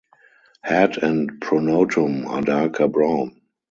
Head 0.63 0.97
and 0.97 1.29
pronotum 1.39 2.25
are 2.25 2.41
darker 2.41 2.87
brown. 2.87 3.39